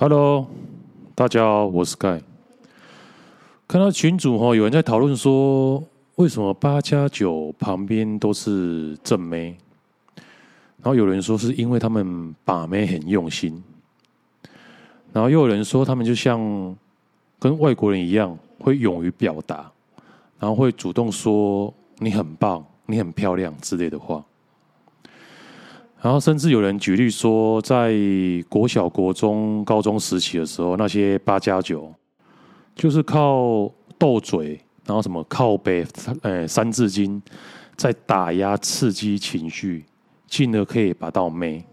[0.00, 0.46] Hello，
[1.16, 2.22] 大家好，我是 Sky。
[3.66, 5.82] 看到群主哈，有人在讨论说，
[6.14, 9.56] 为什么八加九旁边都是正妹？
[10.76, 13.60] 然后有人说是因为他们把妹很用心，
[15.12, 16.38] 然后又有人说他们就像
[17.40, 19.68] 跟外国人一样，会勇于表达，
[20.38, 24.24] 然后会主动说你很棒、你很漂亮之类的话。
[26.00, 27.92] 然后甚至有人举例说，在
[28.48, 31.92] 国小、国中、高中时期的时候，那些八加九
[32.76, 35.84] 就是靠斗嘴，然后什么靠背、
[36.22, 37.20] 呃三字经，
[37.74, 39.84] 在打压、刺激情绪，
[40.28, 41.64] 进而可以把到妹。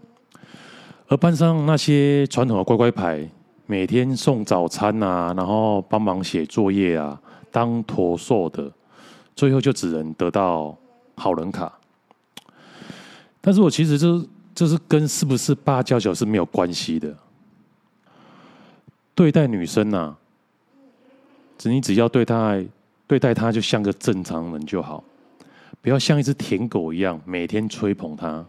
[1.06, 3.30] 而班上那些传统的乖乖牌，
[3.66, 7.20] 每天送早餐啊，然后帮忙写作业啊，
[7.52, 8.72] 当驼兽的，
[9.36, 10.76] 最后就只能得到
[11.14, 11.75] 好人卡。
[13.46, 17.16] 但是我其实这这是跟是不是八加九是没有关系的。
[19.14, 20.18] 对待女生呐、啊，
[21.56, 22.66] 只你只要对待
[23.06, 25.04] 对待她就像个正常人就好，
[25.80, 28.44] 不要像一只舔狗一样每天吹捧她，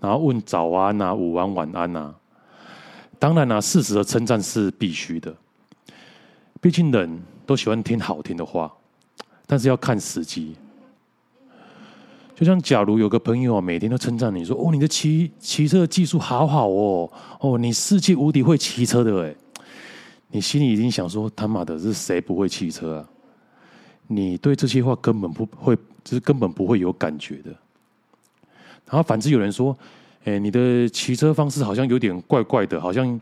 [0.00, 2.14] 然后问早安啊、午安、晚安啊。
[3.18, 5.34] 当然啦、啊，适时的称赞是必须的，
[6.60, 8.70] 毕竟人都喜欢听好听的话，
[9.46, 10.54] 但是要看时机。
[12.36, 19.34] 就像假如有个朋友啊，每天都称赞你说：“哦，你的骑骑车技术好好哦，哦，你世界无敌会骑车的哎。”
[20.28, 23.08] 你心里已经想说：“他妈的，是谁不会骑车啊？”
[24.06, 27.50] 你对这些话根本不会，就是根本不会有感觉的。
[28.84, 29.74] 然后反之有人说
[30.24, 33.18] ：“哎，你的骑车方式好像有点怪怪的，好像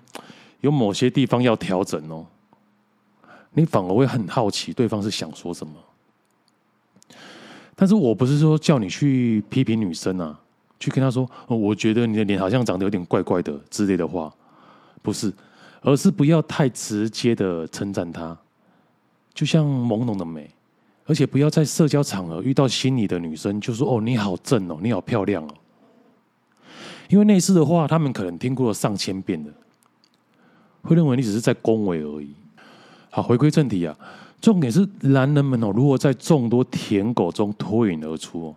[0.60, 2.26] 有某些地方要调整哦。”
[3.54, 5.72] 你反而会很好奇对方是想说什么。
[7.76, 10.38] 但是我不是说叫你去批评女生啊，
[10.78, 14.32] 去跟她说，我觉得你的脸好像长得有点怪怪的之类的话，
[15.02, 15.32] 不是，
[15.80, 18.36] 而是不要太直接的称赞她，
[19.32, 20.48] 就像朦胧的美，
[21.06, 25.54] 而且不要在社交场合遇到心仪的女生就说，哦，你好正哦，你好漂亮哦，
[27.08, 29.52] 因为类似的话，他们可能听过了上千遍的，
[30.82, 32.34] 会认为你只是在恭维而已。
[33.10, 33.96] 好，回归正题啊。
[34.44, 38.56] 重点是男人们哦，如何在众多舔狗中脱颖而出哦，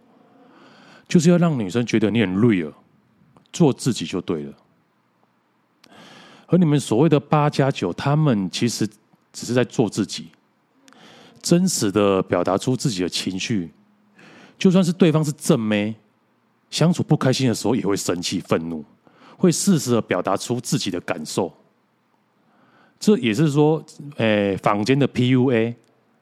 [1.08, 2.74] 就是要让女生觉得你很 real，
[3.54, 4.54] 做自己就对了。
[6.48, 8.86] 而你们所谓的八加九，他们其实
[9.32, 10.28] 只是在做自己，
[11.42, 13.72] 真实的表达出自己的情绪。
[14.60, 15.96] 就算是对方是正妹，
[16.70, 18.84] 相处不开心的时候也会生气、愤怒，
[19.38, 21.50] 会适时的表达出自己的感受。
[23.00, 23.84] 这也是说，
[24.16, 25.76] 诶，坊间的 PUA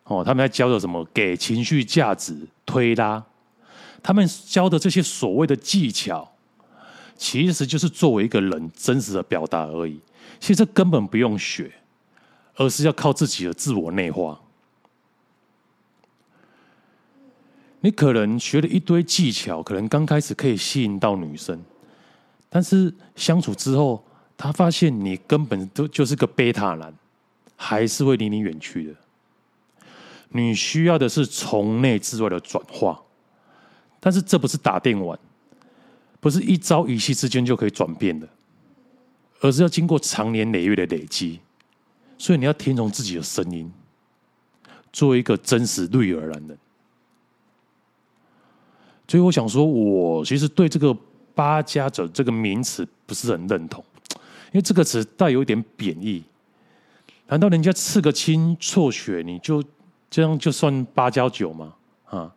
[0.04, 1.08] 哦，他们在教的什么？
[1.14, 3.24] 给情绪价值推拉，
[4.04, 6.30] 他们教的这些所谓的技巧，
[7.16, 10.00] 其实就是作为一个人真实的表达而已。
[10.40, 11.72] 其实根本不用学，
[12.56, 14.38] 而是要靠自己的自我内化。
[17.80, 21.64] 你可能学了一堆技巧，可能刚开始可以吸引到女生，
[22.50, 24.04] 但是相处之后。
[24.38, 26.94] 他发现你根本都就是个贝塔男，
[27.56, 28.94] 还是会离你远去的。
[30.30, 33.02] 你需要的是从内至外的转化，
[34.00, 35.18] 但是这不是打电玩，
[36.20, 38.28] 不是一朝一夕之间就可以转变的，
[39.40, 41.40] 而是要经过长年累月的累积。
[42.18, 43.72] 所以你要听从自己的声音，
[44.92, 46.58] 做一个真实绿耳男人。
[49.08, 50.98] 所以我想说，我其实对这个
[51.36, 53.84] “八加者”这个名词不是很认同。
[54.56, 56.24] 因为这个词带有一点贬义，
[57.28, 59.62] 难道人家刺个青辍学，你就
[60.10, 61.74] 这样就算八加九吗？
[62.06, 62.34] 啊？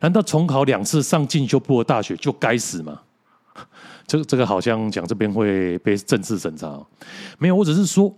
[0.00, 3.02] 难道重考两次上进修部的大学就该死吗？
[4.08, 6.82] 这这个好像讲这边会被政治审查。
[7.38, 8.10] 没有，我只是说，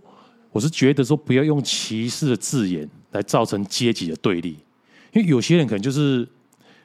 [0.52, 4.50] 我是觉得说不要用歧视的字眼来造成阶级的对立，
[5.12, 6.24] 因为有些人可能就是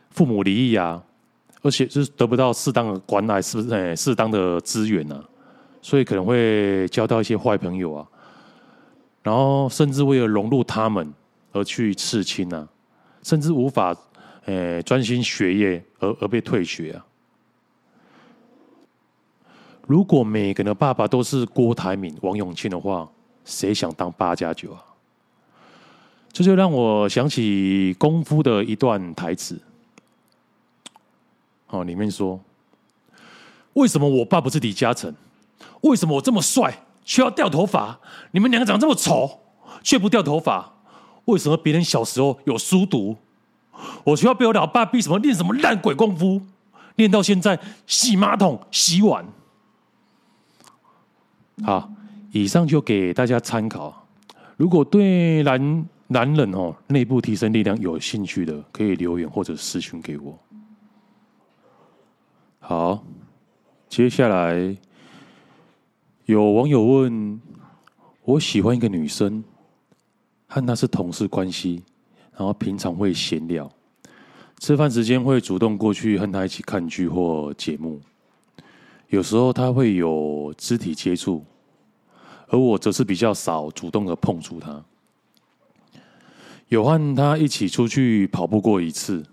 [0.09, 0.99] 父母离异啊，
[1.61, 3.75] 而且就是得不到适当的关爱，是不是？
[3.75, 5.23] 哎，适当的资源、啊？
[5.85, 8.07] 所以可能会交到一些坏朋友啊，
[9.21, 11.13] 然后甚至为了融入他们
[11.51, 12.67] 而去刺青啊，
[13.21, 13.95] 甚至无法
[14.45, 17.05] 诶专心学业而而被退学啊。
[19.85, 23.07] 如果每个人的爸爸都是郭台铭、王永庆的话，
[23.43, 24.83] 谁想当八加九啊？
[26.33, 29.61] 这就让我想起功夫的一段台词，
[31.67, 32.39] 哦，里面说：
[33.73, 35.13] 为什么我爸不是李嘉诚？
[35.89, 37.99] 为什么我这么帅却要掉头发？
[38.31, 39.39] 你们两个长这么丑
[39.83, 40.73] 却不掉头发？
[41.25, 43.15] 为什么别人小时候有书读，
[44.03, 46.41] 我却要被我老爸逼什么练什么烂鬼功夫，
[46.95, 49.25] 练到现在洗马桶洗碗？
[51.63, 51.89] 好，
[52.31, 54.05] 以上就给大家参考。
[54.57, 60.37] 如果对男男人哦内部提升力量有兴趣的，可以留言或者私讯给我。
[62.59, 63.03] 好，
[63.89, 64.75] 接下来
[66.25, 67.39] 有网友问：
[68.23, 69.43] 我喜欢一个女生，
[70.47, 71.83] 和她是同事关系，
[72.35, 73.71] 然后平常会闲聊，
[74.57, 78.01] 吃饭时间会主动过去和她一起看剧或节目，
[79.09, 81.45] 有时候她会有肢体接触，
[82.47, 84.83] 而我则是比较少主动的碰触她。
[86.69, 89.23] 有和她一起出去跑步过一次。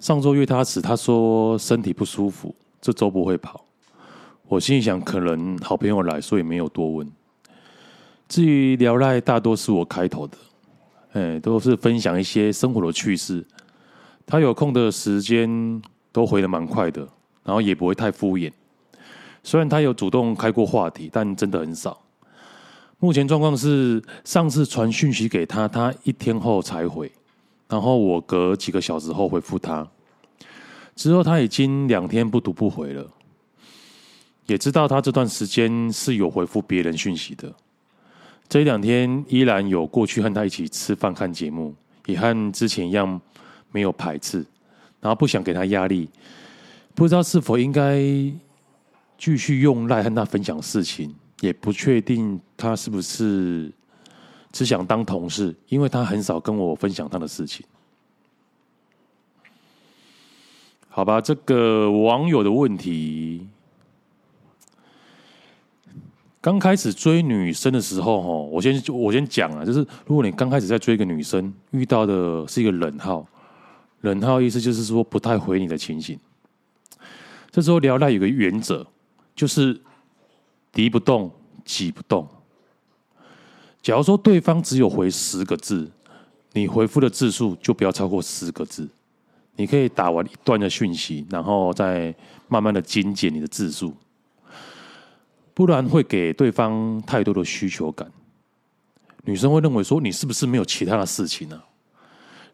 [0.00, 3.64] 上周约他时，他说身体不舒服，这周不会跑。
[4.48, 7.06] 我心里想，可能好朋友来，所以没有多问。
[8.26, 10.38] 至于聊赖，大多是我开头的，
[11.12, 13.44] 哎，都是分享一些生活的趣事。
[14.24, 17.06] 他有空的时间都回的蛮快的，
[17.44, 18.50] 然后也不会太敷衍。
[19.42, 22.00] 虽然他有主动开过话题，但真的很少。
[22.98, 27.12] 目前状况是，上次传讯息给他，他一天后才回。
[27.68, 29.86] 然后我隔几个小时后回复他，
[30.96, 33.06] 之后他已经两天不读不回了，
[34.48, 37.54] 也知道他这段时间是有回复别人讯息的。
[38.48, 41.72] 这一两天依然有过去和他一起吃饭看节目，
[42.06, 43.20] 也和之前一样
[43.70, 44.38] 没有排斥，
[45.00, 46.10] 然后不想给他压力，
[46.96, 48.00] 不知道是否应该
[49.16, 53.70] 继续用赖和他分享事情，也不确定他是不是。
[54.50, 57.66] 只想当同事，因为他很少跟我分享他的事情。
[60.88, 63.46] 好吧，这个网友的问题，
[66.48, 73.26] 刚开始追女生的时候，哈，我先我先讲啊，就是如果你刚开始在追一个女生，遇到的是一个冷号，
[74.00, 76.18] 冷号意思就是说不太回你的情形，
[77.50, 78.86] 这时候聊赖有个原则，
[79.36, 79.78] 就是
[80.72, 81.30] 敌不动，
[81.66, 82.26] 己不动。
[83.82, 85.86] 假如说对方只有回十个字，
[86.54, 88.88] 你回复的字数就不要超过十个字。
[89.56, 92.14] 你可以打完一段的讯息，然后再
[92.48, 93.94] 慢慢的精简你的字数，
[95.58, 98.08] 不然会给对方太多的需求感。
[99.24, 101.60] 女生会认为说，你是不是没有其他的事情呢？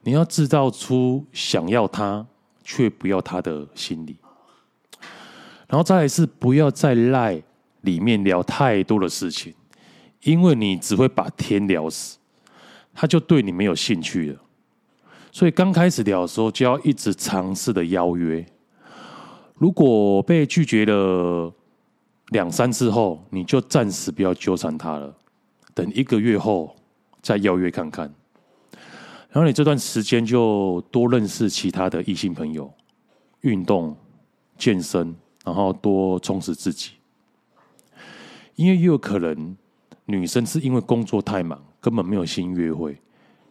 [0.05, 2.27] 你要制造出想要他
[2.62, 4.17] 却不要他的心理，
[5.69, 7.43] 然后再来是不要在赖
[7.83, 9.53] 里面聊太多的事情。
[10.23, 12.17] 因为你只会把天聊死，
[12.95, 14.41] 他就对你没有兴趣了。
[15.31, 18.47] 所以刚开始聊的时候，就要一直尝试的邀约。
[19.56, 21.53] 如果被拒绝了
[22.29, 25.15] 两三次后，你就暂时不要纠缠他了，
[25.75, 26.75] 等一个月后
[27.23, 28.12] 再邀约看看。
[29.31, 32.73] 然后你这段时间就多认识其他的异性朋友，
[33.41, 33.97] 运动、
[34.56, 36.93] 健身，然后多充实自己。
[38.55, 39.56] 因为也有可能。
[40.06, 42.94] 女生是因为工作太忙，根本没有心约会。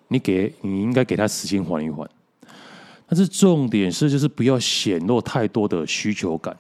[0.08, 2.08] 你给你应该给她时间缓一缓。
[3.08, 6.56] 但是重点是，就是不要显露太多的需求感。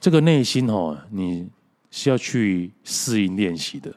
[0.00, 1.48] 这个内心哦，你
[1.90, 3.94] 是要去适应练习的，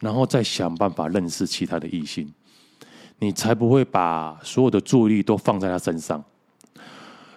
[0.00, 2.32] 然后再想办法认识其他的异性，
[3.18, 6.24] 你才不会把所有的注意力都放在他身上。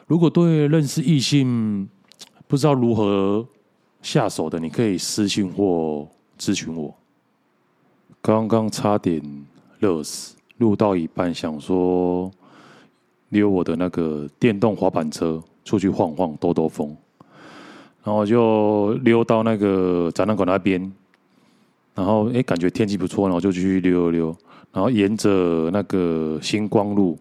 [0.07, 1.87] 如果对认识异性
[2.47, 3.45] 不知道如何
[4.01, 6.07] 下手的，你可以私信或。
[6.39, 6.93] 咨询我，
[8.21, 9.19] 刚刚差点
[9.79, 12.31] 热死，录到一半想说
[13.29, 16.95] 溜我的那个电动滑板车出去晃晃兜兜风，
[18.07, 20.79] 然后就溜到那个展览馆那边，
[21.93, 24.33] 然后哎感觉天气不错，然后就继续溜溜，
[24.71, 27.19] 然后沿着那个星光路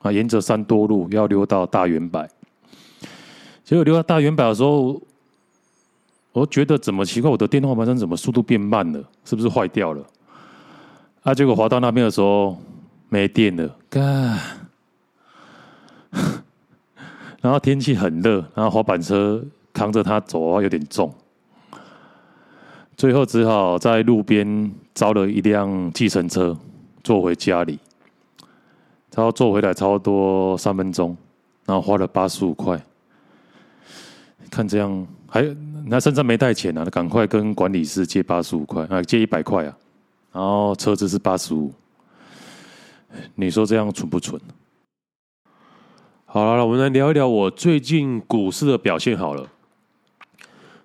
[0.00, 2.26] 啊，沿着三多路要溜到大圆柏，
[3.62, 5.00] 结果溜到大圆柏的时候。
[6.32, 9.00] 我觉得怎么奇怪，我的电动滑板车怎么速度变慢了？
[9.24, 10.04] 是不是坏掉了？
[11.22, 11.32] 啊！
[11.32, 12.58] 结果滑到那边的时候
[13.08, 14.36] 没电了，干！
[17.40, 21.12] 然后天气很热，然后滑板车扛着它走啊有点重，
[22.96, 26.56] 最后只好在路边招了一辆计程车
[27.02, 27.78] 坐回家里，
[29.14, 31.14] 然后坐回来差不多三分钟，
[31.66, 32.82] 然后花了八十五块。
[34.50, 35.54] 看这样还。
[35.90, 39.76] 他身上没带钱啊，赶快跟管理师借八十五块啊，借一百块啊，
[40.32, 41.70] 然后车子是八十五，
[43.34, 44.40] 你说这样蠢不蠢？
[46.24, 49.46] 好了，我们来聊一聊我最近股市的表现好了。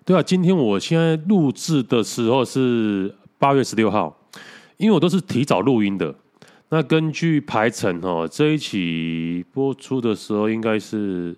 [0.04, 4.16] 对啊，今天我现在录制的时候是八月十六号，
[4.76, 6.14] 因为我都是提早录音的。
[6.70, 11.36] 那根据排程哦，这一期播出的时候应该是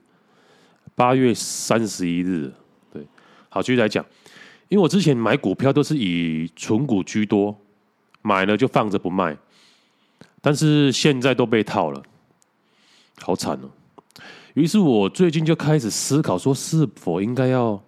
[0.94, 2.52] 八月三十一日。
[2.92, 3.06] 对
[3.48, 4.04] 好，继续来讲，
[4.68, 7.58] 因为我之前买股票都是以存股居多，
[8.22, 9.36] 买了就放着不卖，
[10.40, 12.02] 但是现在都被套了，
[13.20, 13.70] 好惨哦。
[14.54, 17.82] 于是我最近就开始思考，说是否应该要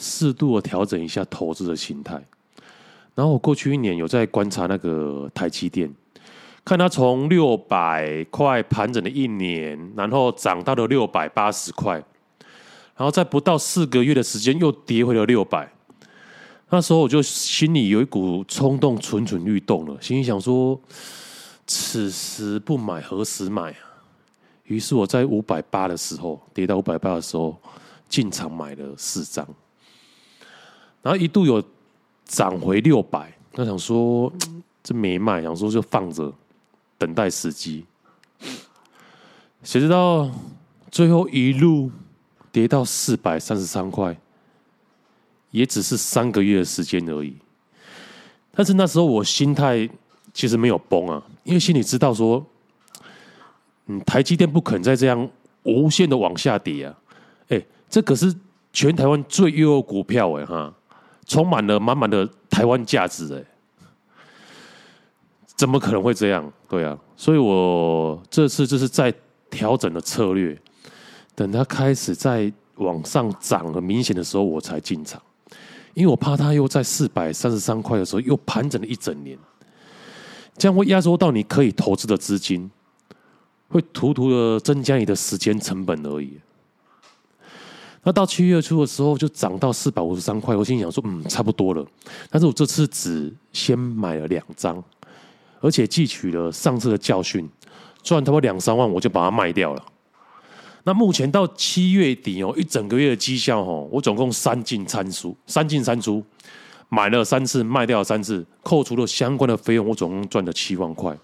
[0.00, 2.14] 适度的调整一下投资的心态。
[3.14, 5.92] 然后我过去一年有在观察那个台积电，
[6.64, 11.94] 看它从六百块盘整了一年，然后涨到了六百八十块，
[12.96, 15.70] 然后在不到四个月的时间又跌回了六百。
[16.70, 20.80] 那时候我就心里有一股冲动蠢蠢欲动了，心里想说：
[21.66, 23.78] 此时不买何时买啊？
[24.64, 27.60] 于是我在五百八的时候，跌到五百八的时候
[28.08, 29.44] 进场买了四张，
[31.02, 31.62] 然后一度有
[32.24, 34.32] 涨回六百，那想说
[34.82, 36.32] 这没卖，想说就放着
[36.98, 37.84] 等待时机。
[39.62, 40.30] 谁知道
[40.90, 41.90] 最后一路
[42.50, 44.16] 跌到四百三十三块，
[45.50, 47.36] 也只是三个月的时间而已。
[48.52, 49.88] 但是那时候我心态
[50.32, 52.44] 其实没有崩啊，因为心里知道说。
[53.86, 55.28] 嗯，台积电不肯再这样
[55.64, 56.96] 无限的往下跌啊！
[57.48, 58.32] 哎、欸，这可是
[58.72, 60.72] 全台湾最优的股票哎、哈，
[61.30, 63.40] 充满了满满的台湾价值哎、
[65.54, 66.52] 怎么可能会这样？
[66.68, 69.14] 对啊，所以我这次就是在
[69.48, 70.60] 调整的策略，
[71.36, 75.22] 等它开始在往上涨很明显的时候，我才进场，
[75.94, 79.38] 因为我怕它又在四百三十三块的时候又盘整了一整年，
[80.58, 82.68] 这样会压缩到你可以投资的资金。
[83.68, 86.40] 会图图的增加你的时间成本而已。
[88.02, 91.86] 那到七月初的时候就涨到四百五十三块，我心想说，嗯，差不多了。
[92.30, 94.82] 但是我这次只先买了两张，
[95.60, 97.46] 而且汲取了上次的教训，
[98.02, 99.84] 赚差不多两三万，我就把它卖掉了。
[100.84, 106.24] 那目前到七月底哦，一整个月的绩效哦，我总共三进三出，三进三出，
[106.88, 111.14] 买了三次，卖掉了三次，扣除了相关的费用，我总共赚了七万块。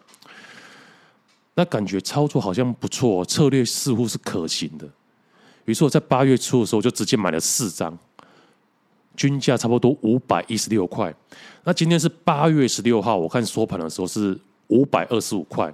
[1.54, 4.86] 那感觉操作好像不错，策略似乎是可行的。
[5.66, 7.96] 于是我在八月初的时候就直接买了四张，
[9.14, 11.14] 均价差不多五百一十六块。
[11.64, 15.72] 那今天是八月十六号，我看收盘的时候是五百二十五块，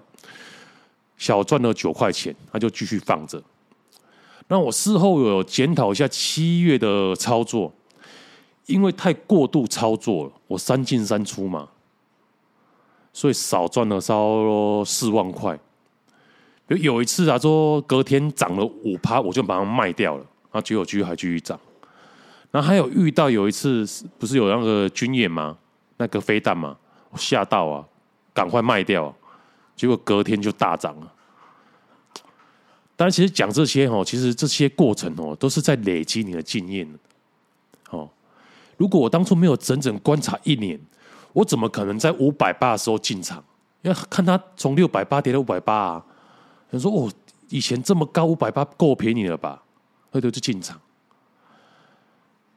[1.17, 3.43] 小赚了九块钱，那就继续放着。
[4.49, 7.73] 那我事后有检讨一下七月的操作，
[8.67, 11.69] 因为太过度操作了，我三进三出嘛，
[13.13, 15.59] 所以少赚了差不多四万块。
[16.69, 21.59] 有有一次啊，说隔天涨了五趴，我就把它卖掉了，然后结果居还继续涨。
[22.51, 23.87] 然后还有遇到有一次，
[24.19, 25.57] 不是有那个军演吗？
[25.97, 26.77] 那个飞弹嘛，
[27.11, 27.85] 我吓到啊，
[28.33, 29.15] 赶快卖掉，
[29.75, 31.13] 结果隔天就大涨了。
[32.95, 36.89] 但其实讲这些哦，其实这些过程哦，都是在累积你的经验。
[37.91, 38.09] 哦，
[38.77, 40.79] 如果我当初没有整整观察一年，
[41.33, 43.43] 我怎么可能在五百八的时候进场？
[43.83, 46.05] 因为看它从六百八跌到五百八啊。
[46.73, 47.13] 他说：“哦，
[47.51, 49.63] 以前这么高五百八够便宜了吧？”
[50.11, 50.79] 回头就进场，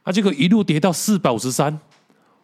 [0.04, 1.80] 啊，这个一路跌到四百五十三，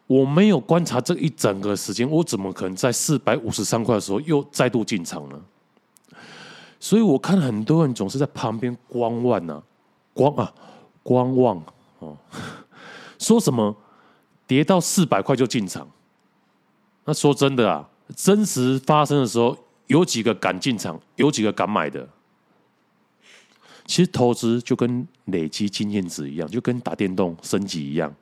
[0.07, 5.37] 我没有观察这一整个时间，我怎么可能在四百五十三块的时候又再度进场呢？
[6.79, 9.61] 所以我看很多人总是在旁边观望呢，
[10.13, 10.53] 观啊
[11.03, 11.61] 观望
[11.99, 12.15] 哦，
[13.19, 13.75] 说什么
[14.47, 15.85] 跌到四百块就进场？
[17.03, 19.57] 那说真的啊，真实发生的时候。
[19.87, 22.07] 有几个敢进场，有几个敢买的。
[23.85, 28.13] 其实投资就跟累积经验值一样，就跟打电动升级一样，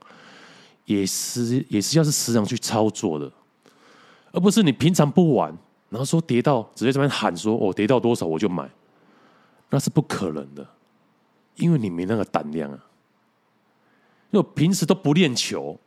[0.86, 3.32] 也是也是要是时常去操作的，
[4.32, 5.56] 而不是你平常不玩，
[5.89, 8.68] 然后说跌到直接这边喊说哦，跌到多少我就买，
[9.70, 10.68] 那是不可能的，
[11.58, 12.80] 因为你没那个胆量啊。
[14.32, 15.80] 因为我平时都不练球，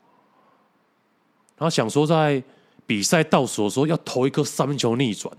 [1.57, 2.43] 然后想说在
[2.87, 5.33] 比赛倒数的时候要投一个三分球逆转。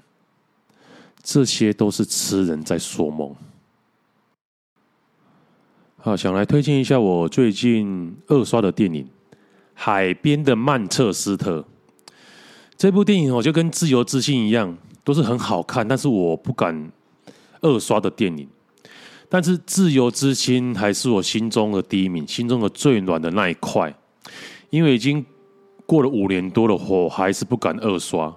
[1.23, 3.33] 这些都是痴人在说梦。
[5.97, 9.05] 好，想来推荐一下我最近二刷的电影
[9.73, 11.61] 《海边的曼彻斯特》。
[12.75, 16.91] 这部电影我就跟《自由之心》一样，都是很好看，但是我不敢
[17.61, 18.45] 二刷的电影。
[19.29, 23.95] 但是《自由之心》还是我心中的第一名，心中的最暖的那一块。
[24.69, 25.25] 因为已经
[25.85, 28.35] 过了五年多了，我还是不敢二刷。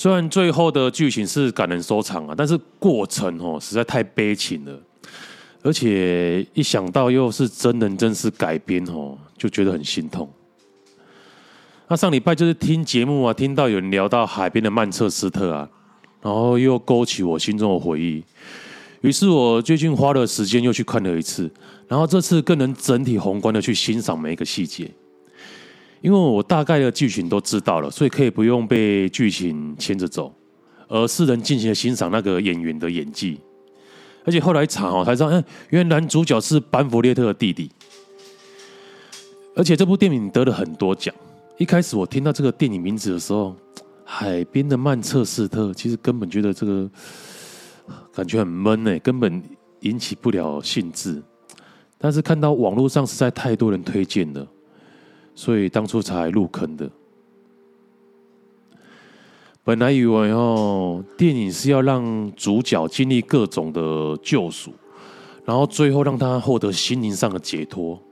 [0.00, 4.80] 虽然最后的剧情是感人收场啊，但是过程哦实在太悲情了，
[5.60, 10.30] 而且一想到又是真人真事改编哦，就觉得很心痛。
[11.88, 15.68] 那上礼拜就是听节目啊，听到有人聊到海边的曼彻斯特啊，
[16.22, 18.22] 然后又勾起我心中的回忆，
[19.00, 21.50] 于是我最近花了时间又去看了一次，
[21.88, 24.88] 然后这次更能整体宏观的去欣赏每一个细节。
[26.00, 30.32] 因为我大概的剧情都知道了，所以可以不用被剧情牵着走，
[30.86, 33.40] 而是能尽情的欣赏那个演员的演技。
[34.24, 37.70] 而且后来查哦，才知道，嗯，原来男主角是班弗列特的弟弟。
[39.56, 41.12] 而且这部电影得了很多奖。
[41.56, 43.56] 一开始我听到这个电影名字的时候，
[44.04, 46.88] 《海边的曼彻斯特》，其实根本觉得这个
[48.14, 49.42] 感觉很闷呢，根本
[49.80, 51.20] 引起不了兴致。
[51.98, 54.46] 但是看到网络上实在太多人推荐了，
[55.38, 56.90] 所以当初才入坑的。
[59.62, 64.72] 本来以为哦，电影是要让主角经历各种的救赎，
[65.44, 68.02] 然后最后让他获得心灵上的解脱。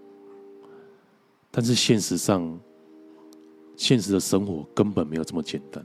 [1.50, 2.56] 但是现实上，
[3.74, 5.84] 现实的生活根本没有这么简单。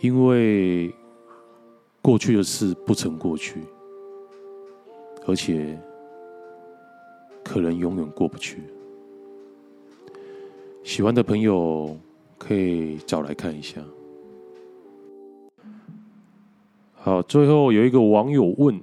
[0.00, 0.92] 因为
[2.02, 3.62] 过去的事不曾过去，
[5.24, 5.78] 而且
[7.56, 8.58] 可能永远过不去。
[10.84, 11.96] 喜欢的朋友。
[12.38, 13.80] 可以找来看一下。
[16.92, 18.78] 好，最后有一个网友问：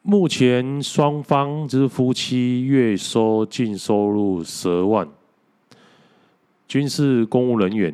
[0.00, 5.08] 目前双方之夫妻月收净收入十万，
[6.68, 7.92] 均是公务人员，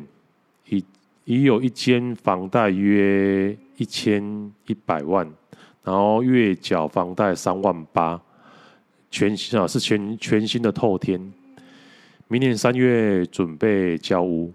[0.69, 0.85] 已
[1.25, 5.27] 已有一间房贷约一千一百万，
[5.83, 8.21] 然后月缴房贷三万八，
[9.15, 11.17] 全新啊是全全新的透天。
[12.27, 14.51] 明年三月准备交屋，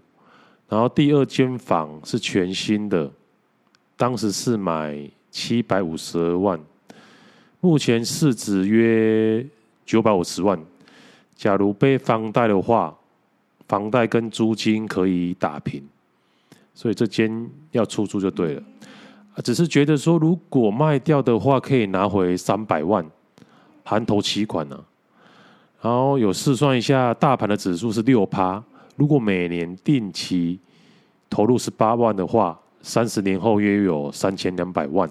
[0.69, 3.11] 然后第二间房是全新的，
[3.97, 6.61] 当时是买七百五十万，
[7.61, 9.43] 目前市值约
[9.87, 10.61] 九百五十万。
[11.35, 12.95] 假如背房贷的话，
[13.67, 15.83] 房贷跟租金可以打平，
[16.75, 18.63] 所以这间要出租就对了。
[19.43, 23.03] 只是觉得说，如果卖掉的话，可以拿回三百万，
[23.91, 25.83] 含头期款呢、啊。
[25.83, 28.63] 然后有试算一下，大盘的指数是六趴。
[28.95, 30.61] 如果每年定期
[31.29, 35.11] 投入十八万的话，三十年后约有三千两百万，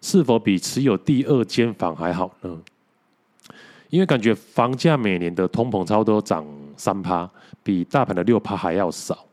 [0.00, 2.56] 是否比持有第二间房还好呢？
[3.90, 7.28] 因为感觉房价每年的通膨差不多涨三趴，
[7.64, 9.26] 比大盘的六趴还要少。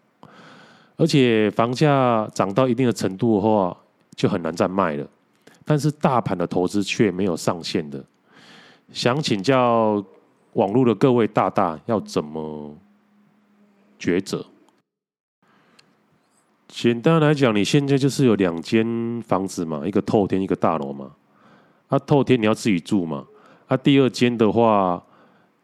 [0.98, 3.78] 而且房价涨到一定的程度的话，
[4.16, 5.06] 就很难再卖了。
[5.64, 8.04] 但是大盘的投资却没有上限的。
[8.92, 10.04] 想请教。
[10.54, 12.76] 网络的各位大大要怎么
[14.00, 14.44] 抉择？
[16.68, 21.12] 简单来讲，你现在就是有两间房子嘛，一个透天，一个大楼嘛。
[21.88, 23.24] 啊，透天你要自己住嘛。
[23.68, 25.02] 啊，第二间的话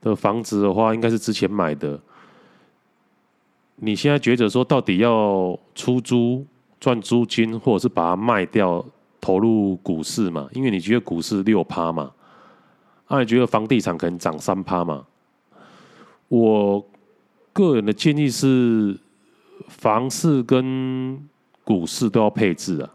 [0.02, 2.00] 的房子的话，应该是之前买的。
[3.78, 6.46] 你现在抉择说，到底要出租
[6.80, 8.86] 赚租金，或者是把它卖掉
[9.20, 10.48] 投入股市嘛？
[10.54, 12.12] 因为你觉得股市六趴嘛。
[13.08, 15.06] 那、啊、你觉得房地产可能涨三趴吗？
[16.28, 16.84] 我
[17.54, 18.98] 个人的建议是，
[19.68, 21.30] 房市跟
[21.64, 22.90] 股市都要配置啊。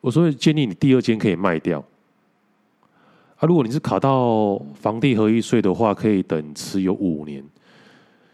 [0.00, 1.78] 我所以建议你第二间可以卖掉。
[3.36, 7.44] 啊，如果你是卡到房地合一税的话，可以等持有五年，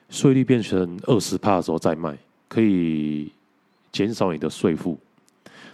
[0.09, 3.33] 税率变成二十趴的时候再卖，可以
[3.91, 4.97] 减少你的税负。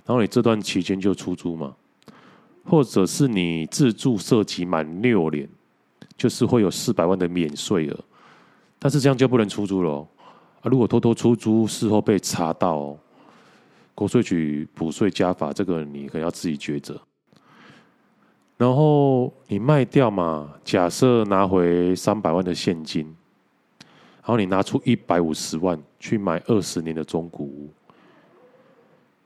[0.07, 1.75] 然后你这段期间就出租嘛。
[2.65, 5.49] 或者是你自住设籍满六年，
[6.17, 8.05] 就是会有四百万的免税额，
[8.79, 10.07] 但是这样就不能出租了。
[10.63, 12.99] 啊，如果偷偷出租，事后被查到哦，
[13.95, 17.01] 国税局补税加罚，这个你可能要自己抉择。
[18.57, 23.05] 然后你卖掉嘛，假设拿回三百万的现金，
[24.23, 27.71] 然后你拿出一百五十万去买二十年的中古屋。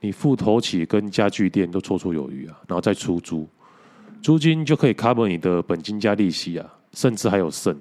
[0.00, 3.48] 你付头起跟家具店都绰绰有余啊，然后再出租，
[4.22, 7.76] 租金就可以 cover 你的本金加利息啊，甚至还有剩。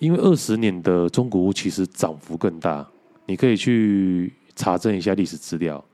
[0.00, 2.84] 因为二十年的中古屋其实涨幅更大，
[3.26, 5.84] 你可以去查证一下历史资料，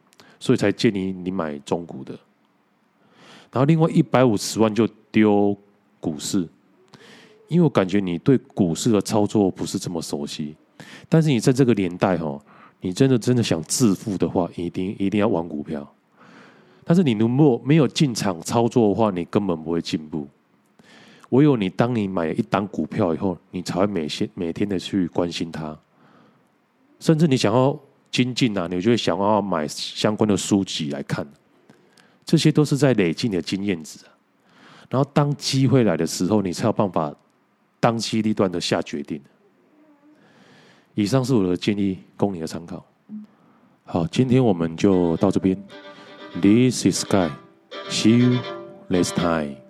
[0.41, 2.19] 所以才建议你买中古的。
[3.53, 5.55] 然后另外一百五十万就丢
[6.01, 6.49] 股市，
[7.49, 10.57] 因为我感觉你对股市的操作不是这么熟悉，
[11.09, 12.41] 但是你在这个年代哈。
[12.85, 15.91] 你真的真的想致富的话，一定一定要玩股票。
[16.85, 20.29] 但是你如果没有进场操作的话，你根本不会进步。
[21.31, 25.75] 唯有你当你买一档股票以后，你才会每天每天的去关心它。
[27.01, 27.75] 甚至你想要
[28.11, 31.27] 精进啊，你就会想要买相关的书籍来看。
[32.27, 33.99] 这些都是在累积你的经验值。
[34.91, 37.15] 然后当机会来的时候，你才有办法
[37.81, 39.19] 当机立断的下决定。
[40.95, 42.85] 以上是我的建议，供你的参考。
[43.85, 45.57] 好，今天我们就到这边。
[46.41, 47.31] This is Sky.
[47.89, 48.39] See you
[48.89, 49.64] next time.